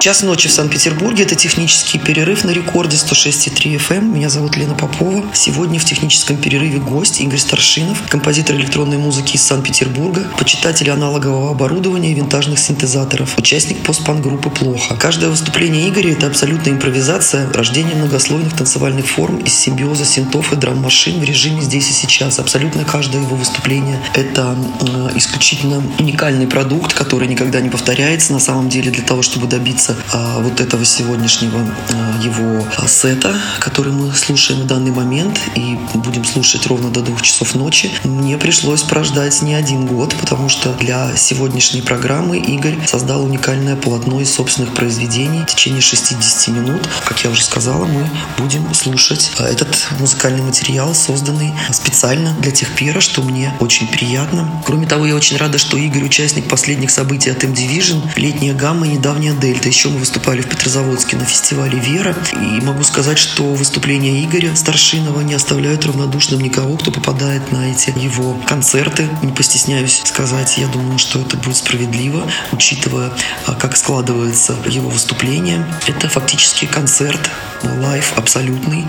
Час 0.00 0.22
ночи 0.22 0.48
в 0.48 0.52
Санкт-Петербурге. 0.52 1.24
Это 1.24 1.34
технический 1.34 1.98
перерыв 1.98 2.44
на 2.44 2.52
рекорде 2.52 2.96
106,3 2.96 3.76
FM. 3.76 3.98
Эм. 3.98 4.14
Меня 4.14 4.30
зовут 4.30 4.56
Лена 4.56 4.74
Попова. 4.74 5.22
Сегодня 5.34 5.78
в 5.78 5.84
техническом 5.84 6.38
перерыве 6.38 6.78
гость 6.78 7.20
Игорь 7.20 7.38
Старшинов, 7.38 8.08
композитор 8.08 8.56
электронной 8.56 8.96
музыки 8.96 9.36
из 9.36 9.42
Санкт-Петербурга, 9.42 10.26
почитатель 10.38 10.88
аналогового 10.88 11.50
оборудования 11.50 12.12
и 12.12 12.14
винтажных 12.14 12.58
синтезаторов, 12.58 13.36
участник 13.36 13.82
постпан-группы 13.82 14.48
«Плохо». 14.48 14.96
Каждое 14.96 15.28
выступление 15.28 15.86
Игоря– 15.90 16.12
это 16.12 16.28
абсолютная 16.28 16.72
импровизация, 16.72 17.52
рождение 17.52 17.94
многослойных 17.94 18.56
танцевальных 18.56 19.04
форм 19.04 19.36
из 19.40 19.52
симбиоза 19.52 20.06
синтов 20.06 20.54
и 20.54 20.56
драм-машин 20.56 21.20
в 21.20 21.24
режиме 21.24 21.60
здесь 21.60 21.90
и 21.90 21.92
сейчас. 21.92 22.38
Абсолютно 22.38 22.86
каждое 22.86 23.20
его 23.20 23.36
выступление– 23.36 24.00
это 24.14 24.56
э, 24.80 25.10
исключительно 25.16 25.82
уникальный 25.98 26.46
продукт, 26.46 26.94
который 26.94 27.28
никогда 27.28 27.60
не 27.60 27.68
повторяется 27.68 28.32
на 28.32 28.40
самом 28.40 28.70
деле 28.70 28.90
для 28.90 29.04
того, 29.04 29.20
чтобы 29.20 29.46
добиться 29.46 29.89
касается 29.90 29.96
а, 30.12 30.40
вот 30.40 30.60
этого 30.60 30.84
сегодняшнего 30.84 31.60
а, 31.60 32.22
его 32.22 32.64
а, 32.76 32.88
сета, 32.88 33.34
который 33.58 33.92
мы 33.92 34.12
слушаем 34.12 34.62
в 34.62 34.66
данный 34.66 34.90
момент 34.90 35.40
и 35.54 35.78
будем 35.94 36.24
слушать 36.24 36.66
ровно 36.66 36.90
до 36.90 37.00
двух 37.00 37.22
часов 37.22 37.54
ночи, 37.54 37.90
мне 38.04 38.38
пришлось 38.38 38.82
прождать 38.82 39.42
не 39.42 39.54
один 39.54 39.86
год, 39.86 40.14
потому 40.20 40.48
что 40.48 40.72
для 40.74 41.16
сегодняшней 41.16 41.82
программы 41.82 42.38
Игорь 42.38 42.76
создал 42.86 43.24
уникальное 43.24 43.76
полотно 43.76 44.20
из 44.20 44.32
собственных 44.32 44.74
произведений 44.74 45.42
в 45.42 45.46
течение 45.46 45.80
60 45.80 46.54
минут. 46.54 46.88
Как 47.04 47.22
я 47.24 47.30
уже 47.30 47.44
сказала, 47.44 47.86
мы 47.86 48.08
будем 48.38 48.72
слушать 48.74 49.32
этот 49.38 49.88
музыкальный 49.98 50.42
материал, 50.42 50.94
созданный 50.94 51.52
специально 51.72 52.32
для 52.40 52.50
тех 52.50 52.74
пера, 52.74 53.00
что 53.00 53.22
мне 53.22 53.52
очень 53.60 53.88
приятно. 53.88 54.62
Кроме 54.64 54.86
того, 54.86 55.06
я 55.06 55.14
очень 55.14 55.36
рада, 55.36 55.58
что 55.58 55.76
Игорь 55.76 56.04
участник 56.04 56.48
последних 56.48 56.90
событий 56.90 57.30
от 57.30 57.42
M-Division, 57.44 58.02
летняя 58.16 58.54
гамма 58.54 58.86
и 58.86 58.90
недавняя 59.00 59.32
дельта. 59.32 59.68
Еще 59.68 59.79
мы 59.88 59.98
выступали 59.98 60.42
в 60.42 60.48
Петрозаводске 60.48 61.16
на 61.16 61.24
фестивале 61.24 61.78
«Вера». 61.78 62.14
И 62.32 62.60
могу 62.60 62.82
сказать, 62.82 63.18
что 63.18 63.44
выступления 63.54 64.22
Игоря 64.24 64.54
Старшинова 64.54 65.20
не 65.20 65.32
оставляют 65.32 65.86
равнодушным 65.86 66.40
никого, 66.40 66.76
кто 66.76 66.90
попадает 66.90 67.50
на 67.52 67.70
эти 67.70 67.90
его 67.98 68.36
концерты. 68.46 69.08
Не 69.22 69.32
постесняюсь 69.32 70.02
сказать, 70.04 70.58
я 70.58 70.66
думаю, 70.66 70.98
что 70.98 71.20
это 71.20 71.36
будет 71.36 71.56
справедливо, 71.56 72.30
учитывая, 72.52 73.12
а, 73.46 73.54
как 73.54 73.76
складывается 73.76 74.56
его 74.66 74.90
выступление. 74.90 75.64
Это 75.86 76.08
фактически 76.08 76.66
концерт, 76.66 77.30
live 77.62 78.12
абсолютный. 78.16 78.86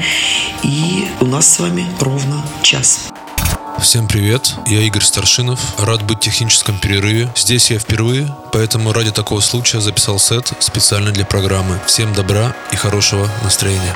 И 0.64 1.08
у 1.20 1.26
нас 1.26 1.48
с 1.48 1.60
вами 1.60 1.86
ровно 2.00 2.44
час. 2.64 3.12
Всем 3.80 4.08
привет, 4.08 4.54
я 4.68 4.82
Игорь 4.82 5.02
Старшинов, 5.02 5.60
рад 5.80 6.04
быть 6.04 6.18
в 6.18 6.22
техническом 6.22 6.78
перерыве. 6.78 7.32
Здесь 7.36 7.72
я 7.72 7.80
впервые, 7.80 8.34
поэтому 8.52 8.94
ради 8.94 9.12
такого 9.12 9.40
случая 9.40 9.82
записал 9.82 10.20
сет 10.20 10.52
специально 10.60 11.12
для 11.12 11.26
программы. 11.26 11.80
Всем 11.86 12.14
добра 12.14 12.56
и 12.72 12.76
хорошего 12.76 13.30
настроения. 13.44 13.96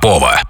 Попова. 0.00 0.49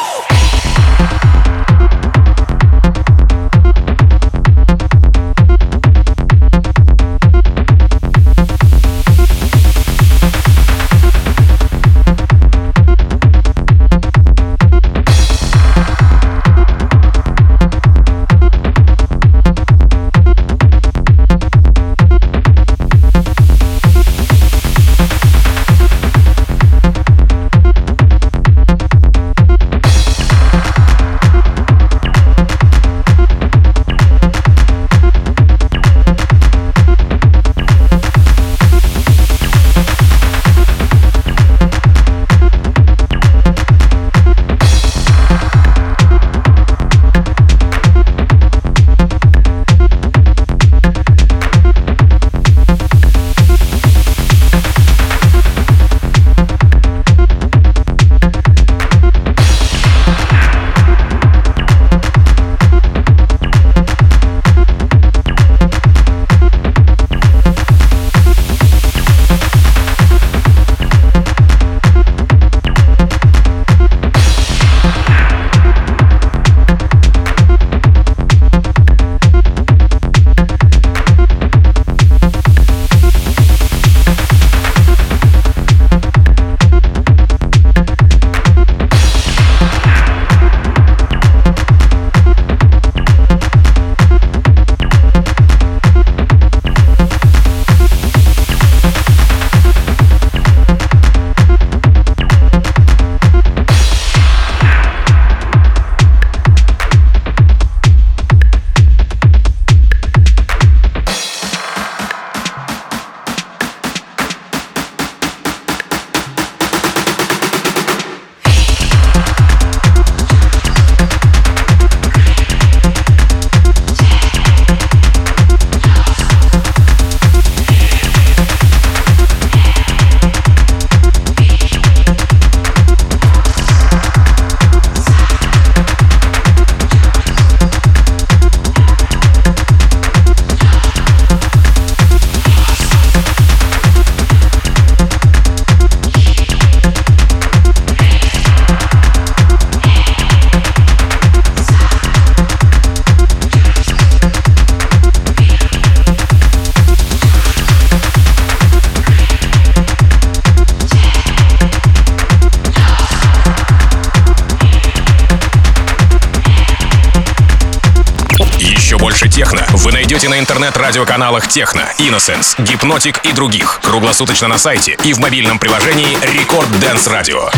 Интернет-радиоканалах 171.01 171.47
Техно, 171.47 171.91
Innocence, 171.97 172.61
Hypnotic 172.63 173.25
и 173.25 173.31
других. 173.31 173.79
Круглосуточно 173.83 174.47
на 174.47 174.57
сайте 174.57 174.97
и 175.03 175.13
в 175.13 175.19
мобильном 175.19 175.57
приложении 175.57 176.17
Record 176.21 176.69
Dance 176.79 177.07
Radio. 177.07 177.49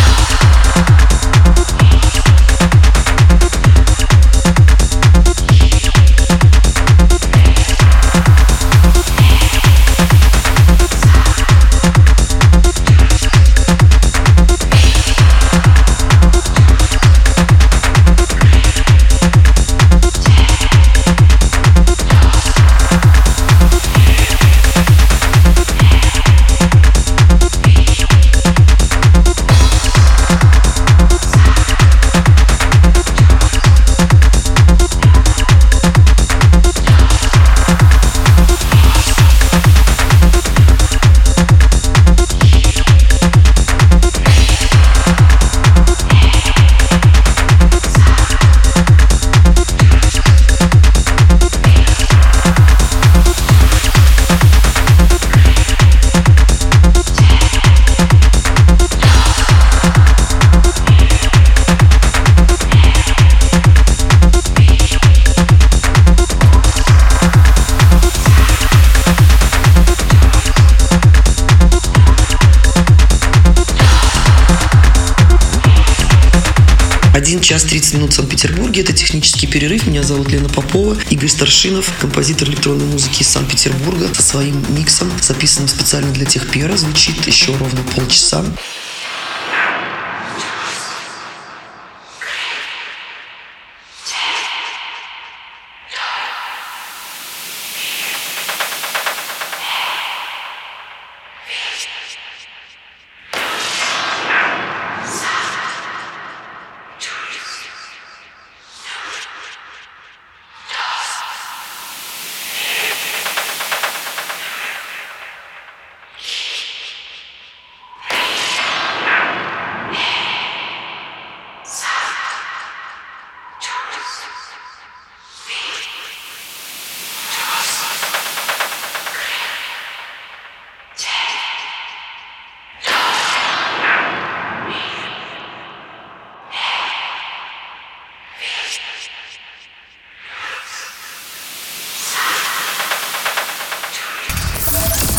Час 77.54 77.66
30 77.66 77.94
минут 77.94 78.14
в 78.14 78.16
Санкт-Петербурге. 78.16 78.82
Это 78.82 78.94
технический 78.94 79.46
перерыв. 79.46 79.86
Меня 79.86 80.02
зовут 80.02 80.28
Лена 80.32 80.50
Попова. 80.50 80.98
Игорь 81.12 81.30
Старшинов, 81.30 81.88
композитор 82.02 82.50
электронной 82.50 82.86
музыки 82.86 83.22
из 83.22 83.28
Санкт-Петербурга, 83.28 84.12
со 84.12 84.24
своим 84.24 84.66
миксом, 84.76 85.12
записанным 85.22 85.68
специально 85.68 86.12
для 86.14 86.26
тех 86.26 86.50
пера, 86.50 86.76
звучит 86.76 87.28
еще 87.28 87.56
ровно 87.56 87.84
полчаса. 87.96 88.44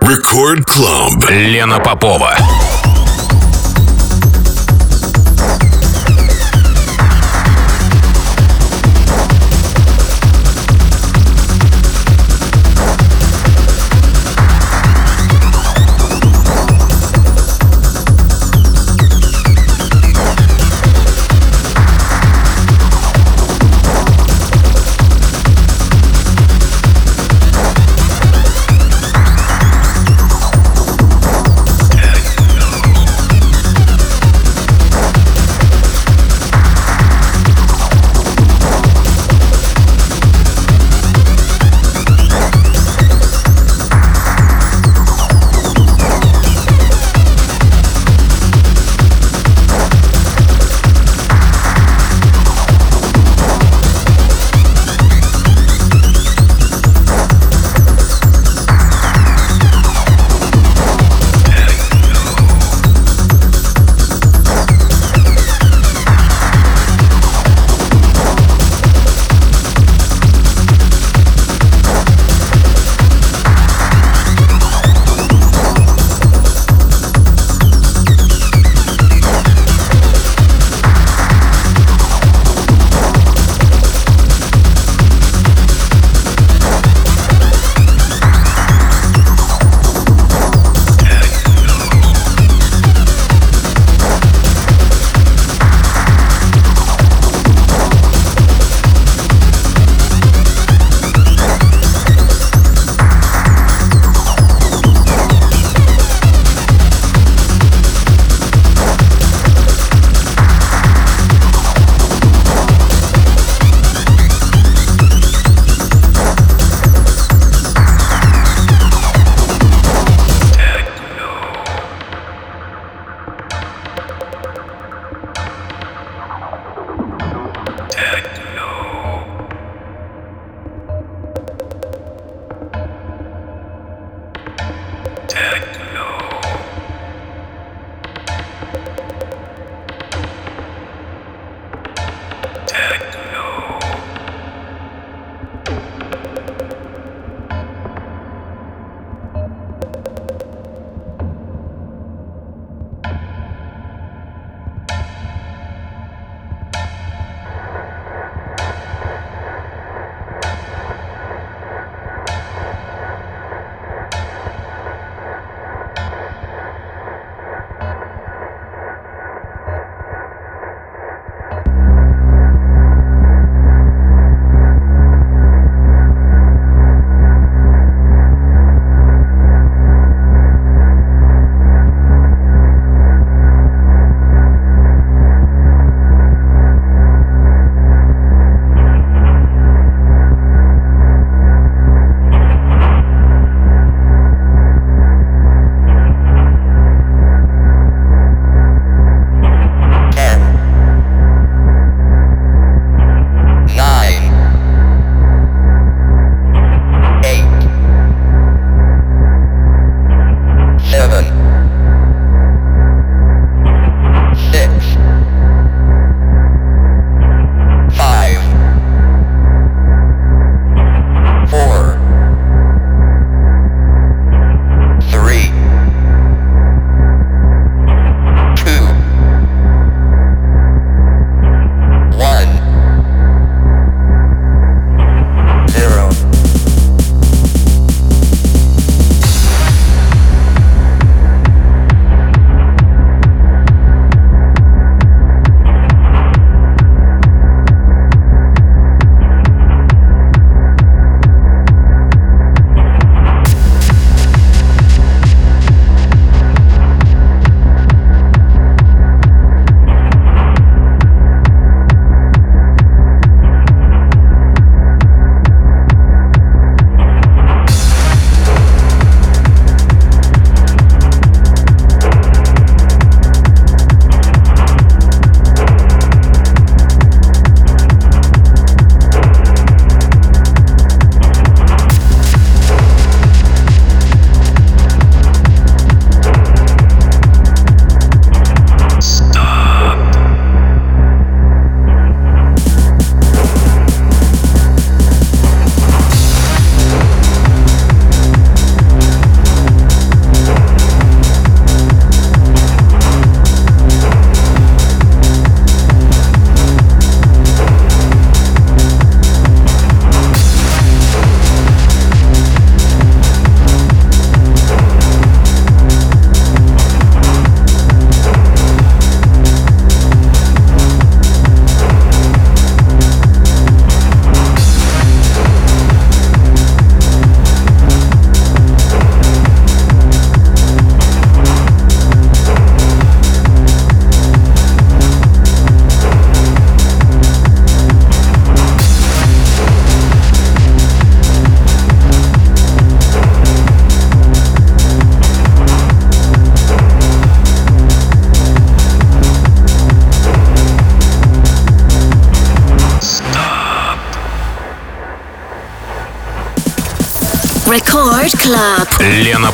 Record 0.00 0.64
Club. 0.64 1.28
Лена 1.28 1.78
Попова. 1.80 2.77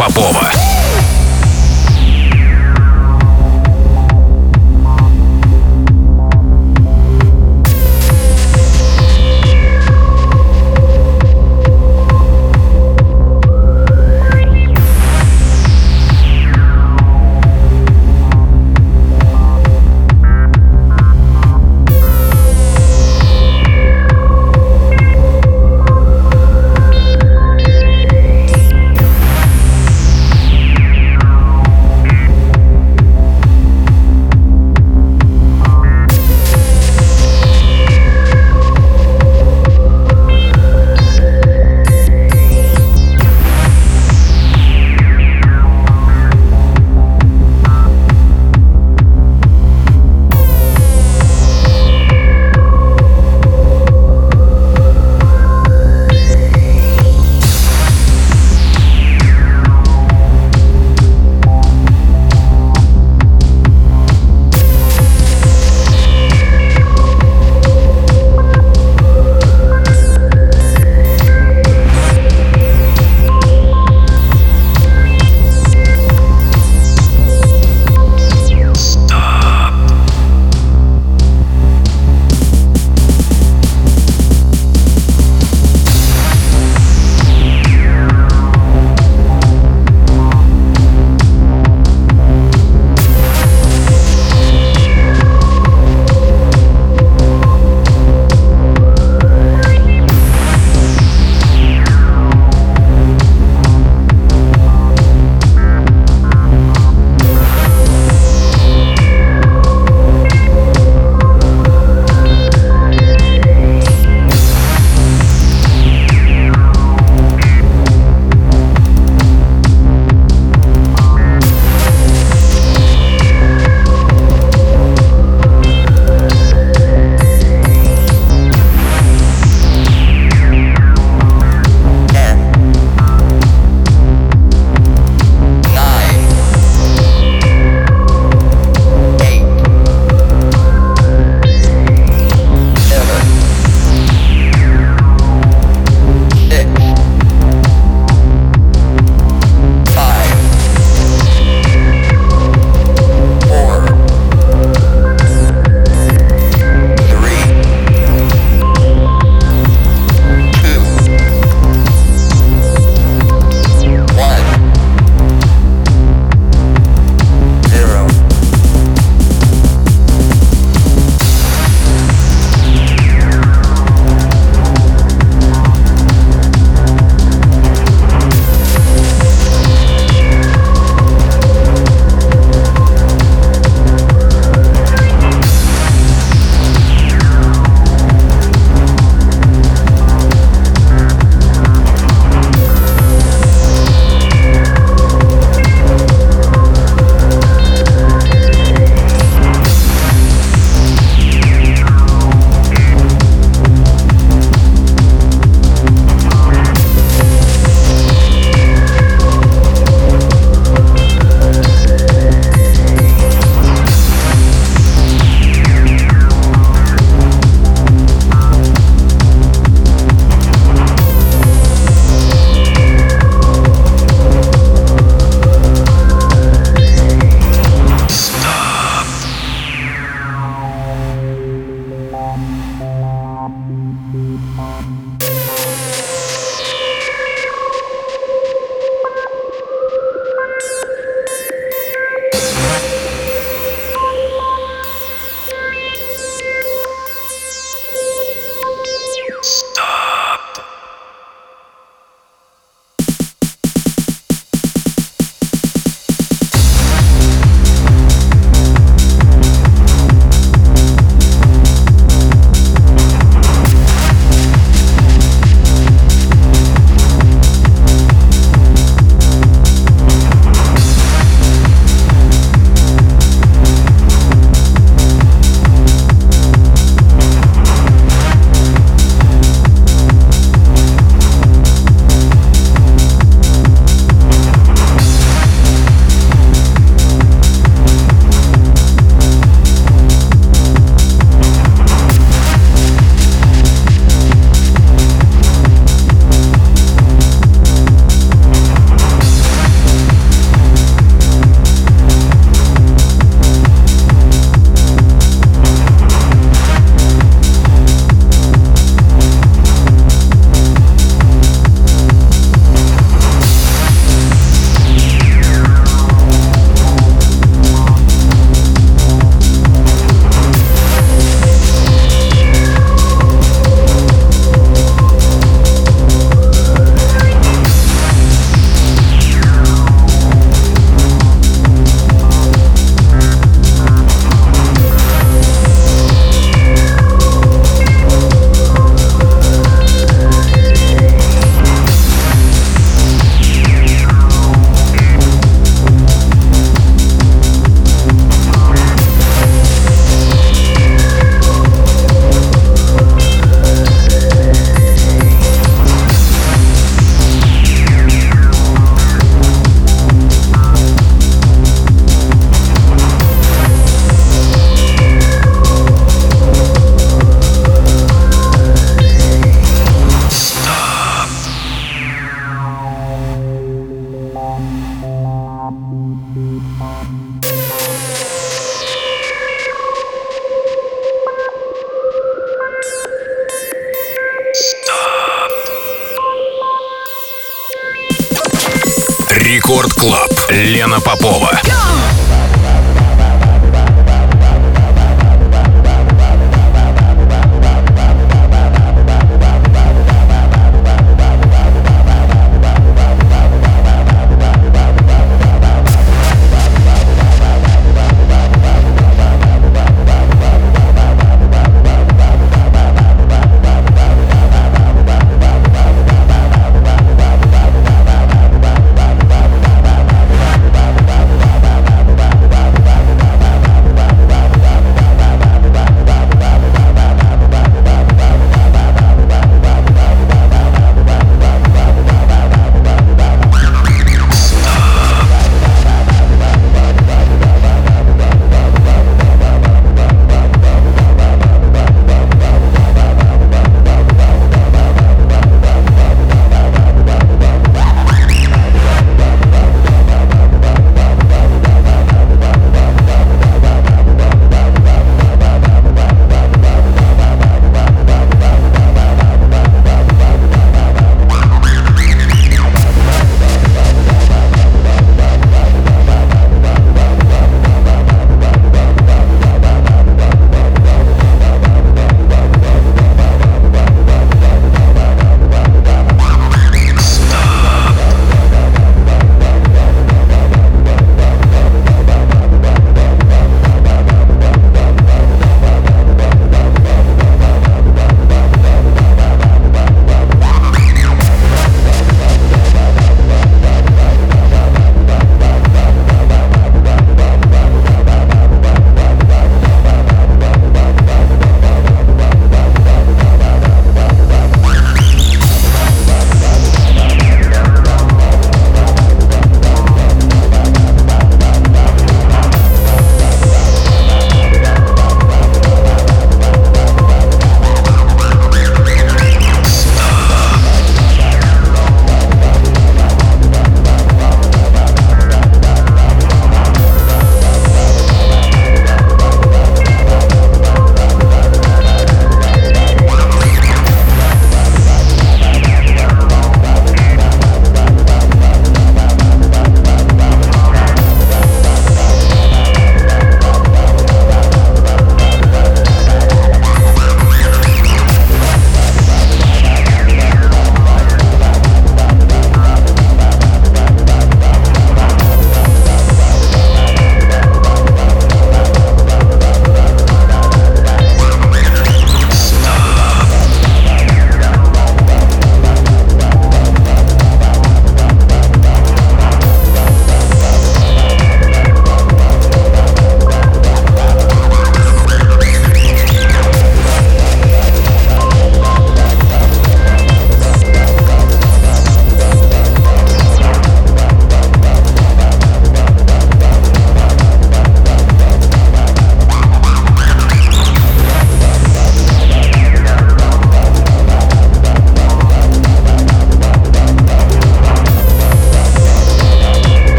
Попова. 0.00 0.59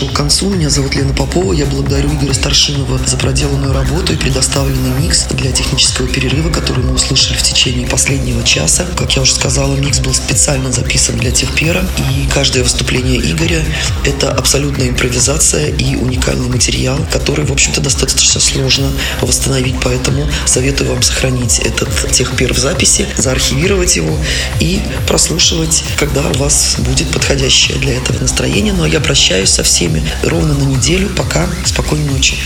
Подошел 0.00 0.08
к 0.08 0.12
концу. 0.16 0.48
Меня 0.48 0.70
зовут 0.70 0.94
Лена 0.94 1.12
Попова. 1.12 1.52
Я 1.52 1.66
благодарю 1.66 2.12
Игоря 2.14 2.32
Старшинова 2.32 2.98
за 3.06 3.16
проделанную 3.16 3.72
работу 3.72 4.12
и 4.12 4.16
предоставленный 4.16 4.90
микс 5.00 5.26
для 5.30 5.52
технического 5.52 6.08
перерыва, 6.08 6.50
который 6.50 6.84
мы 6.84 6.94
услышали 6.94 7.36
в 7.36 7.42
течение 7.42 7.86
последнего 7.86 8.42
часа. 8.42 8.86
Как 8.96 9.16
я 9.16 9.22
уже 9.22 9.34
сказала, 9.34 9.76
микс 9.76 10.00
был 10.00 10.14
специально 10.14 10.72
записан 10.72 11.16
для 11.18 11.30
Техпера. 11.30 11.84
И 11.98 12.28
каждое 12.32 12.62
выступление 12.62 13.18
Игоря– 13.18 13.62
это 14.04 14.32
абсолютная 14.32 14.88
импровизация 14.88 15.68
и 15.68 15.96
уникальный 15.96 16.48
материал, 16.48 16.98
который, 17.12 17.44
в 17.44 17.52
общем-то, 17.52 17.80
достаточно 17.80 18.40
сложно 18.40 18.90
восстановить. 19.20 19.76
Поэтому 19.82 20.26
советую 20.46 20.90
вам 20.92 21.02
сохранить 21.02 21.58
этот 21.58 21.88
Техпер 22.12 22.54
в 22.54 22.58
записи, 22.58 23.06
заархивировать 23.16 23.96
его 23.96 24.16
и 24.60 24.80
прослушивать, 25.06 25.84
когда 25.98 26.22
у 26.22 26.34
вас 26.34 26.76
будет 26.78 27.08
подходящее 27.10 27.78
для 27.78 27.94
этого 27.94 28.18
настроение. 28.20 28.72
Ну 28.72 28.84
а 28.84 28.88
я 28.88 29.00
прощаюсь 29.00 29.50
со 29.50 29.62
всеми 29.62 29.89
ровно 30.24 30.54
на 30.54 30.64
неделю. 30.64 31.08
Пока. 31.10 31.46
Спокойной 31.64 32.10
ночи. 32.10 32.36